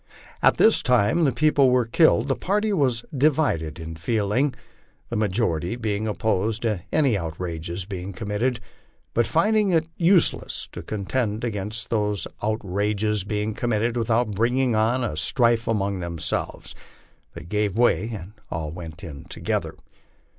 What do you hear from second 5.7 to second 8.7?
being opposed to any outrages being committed;